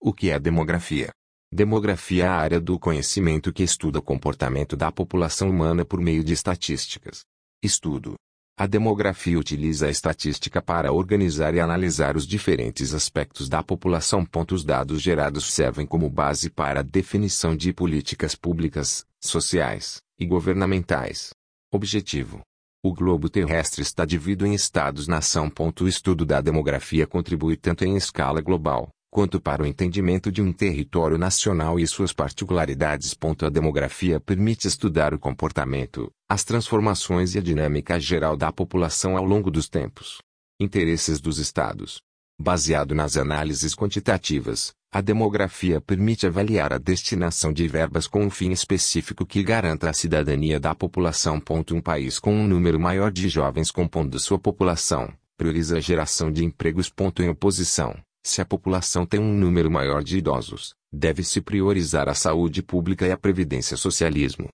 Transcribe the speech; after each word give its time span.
o 0.02 0.12
que 0.12 0.31
é 0.31 0.39
demografia. 0.39 1.12
Demografia 1.54 2.23
é 2.23 2.28
a 2.28 2.33
área 2.33 2.59
do 2.59 2.79
conhecimento 2.79 3.54
que 3.54 3.62
estuda 3.62 4.00
o 4.00 4.02
comportamento 4.02 4.76
da 4.76 4.92
população 4.92 5.52
humana 5.52 5.86
por 5.86 6.02
meio 6.02 6.24
de 6.24 6.34
estatísticas. 6.34 7.22
Estudo. 7.62 8.16
A 8.62 8.67
demografia 8.67 9.39
utiliza 9.39 9.87
a 9.87 9.89
estatística 9.89 10.61
para 10.61 10.93
organizar 10.93 11.55
e 11.55 11.60
analisar 11.60 12.15
os 12.15 12.28
diferentes 12.28 12.93
aspectos 12.93 13.49
da 13.49 13.63
população. 13.63 14.23
Os 14.51 14.63
dados 14.63 15.01
gerados 15.01 15.51
servem 15.51 15.83
como 15.83 16.07
base 16.07 16.48
para 16.48 16.81
a 16.81 16.84
definição 16.84 17.55
de 17.55 17.73
políticas 17.73 18.35
públicas, 18.35 19.03
sociais 19.19 20.03
e 20.19 20.27
governamentais. 20.27 21.33
Objetivo: 21.73 22.41
o 22.83 22.93
globo 22.93 23.29
terrestre 23.29 23.81
está 23.81 24.05
dividido 24.05 24.45
em 24.45 24.53
estados-nação. 24.53 25.52
O 25.81 25.88
estudo 25.88 26.23
da 26.23 26.39
demografia 26.39 27.07
contribui 27.07 27.57
tanto 27.57 27.83
em 27.83 27.97
escala 27.97 28.41
global, 28.41 28.89
quanto 29.11 29.41
para 29.41 29.61
o 29.61 29.65
entendimento 29.65 30.31
de 30.31 30.41
um 30.41 30.53
território 30.53 31.17
nacional 31.17 31.77
e 31.77 31.85
suas 31.85 32.13
particularidades. 32.13 33.15
A 33.41 33.49
demografia 33.49 34.19
permite 34.19 34.67
estudar 34.67 35.13
o 35.13 35.19
comportamento, 35.19 36.09
as 36.29 36.45
transformações 36.45 37.35
e 37.35 37.38
a 37.38 37.41
dinâmica 37.41 37.99
geral 37.99 38.38
da 38.38 38.52
população 38.52 39.17
ao 39.17 39.25
longo 39.25 39.52
dos 39.52 39.67
tempos. 39.67 40.19
Interesses 40.59 41.19
dos 41.19 41.38
estados. 41.38 41.99
Baseado 42.39 42.95
nas 42.95 43.17
análises 43.17 43.75
quantitativas, 43.75 44.71
a 44.93 45.02
demografia 45.02 45.81
permite 45.81 46.25
avaliar 46.25 46.73
a 46.73 46.77
destinação 46.77 47.52
de 47.52 47.67
verbas 47.67 48.07
com 48.07 48.23
um 48.23 48.30
fim 48.30 48.52
específico 48.52 49.25
que 49.25 49.43
garanta 49.43 49.89
a 49.89 49.93
cidadania 49.93 50.59
da 50.59 50.73
população. 50.73 51.41
Um 51.71 51.81
país 51.81 52.17
com 52.17 52.33
um 52.33 52.47
número 52.47 52.80
maior 52.80 53.11
de 53.11 53.27
jovens 53.27 53.71
compondo 53.71 54.19
sua 54.19 54.39
população, 54.39 55.14
prioriza 55.38 55.77
a 55.77 55.80
geração 55.80 56.31
de 56.31 56.45
empregos. 56.45 56.91
Em 57.19 57.30
oposição, 57.30 57.95
se 58.23 58.41
a 58.41 58.45
população 58.45 59.05
tem 59.05 59.19
um 59.19 59.33
número 59.33 59.69
maior 59.69 60.02
de 60.03 60.17
idosos, 60.17 60.73
deve-se 60.91 61.41
priorizar 61.41 62.09
a 62.09 62.14
saúde 62.14 62.61
pública 62.61 63.08
e 63.08 63.11
a 63.11 63.17
previdência 63.17 63.77
socialismo. 63.77 64.50